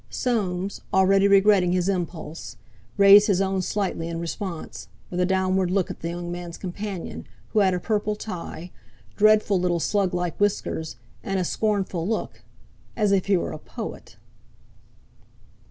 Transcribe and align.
Soames, 0.09 0.81
already 0.91 1.27
regretting 1.27 1.73
his 1.73 1.87
impulse, 1.87 2.57
raised 2.97 3.27
his 3.27 3.39
own 3.39 3.61
slightly 3.61 4.07
in 4.07 4.19
response, 4.19 4.87
with 5.11 5.19
a 5.19 5.27
downward 5.27 5.69
look 5.69 5.91
at 5.91 5.99
the 5.99 6.09
young 6.09 6.31
man's 6.31 6.57
companion, 6.57 7.27
who 7.49 7.59
had 7.59 7.75
a 7.75 7.79
purple 7.79 8.15
tie, 8.15 8.71
dreadful 9.15 9.59
little 9.59 9.79
sluglike 9.79 10.39
whiskers, 10.39 10.95
and 11.21 11.39
a 11.39 11.43
scornful 11.45 12.07
look—as 12.07 13.11
if 13.11 13.27
he 13.27 13.37
were 13.37 13.51
a 13.51 13.59
poet! 13.59 14.15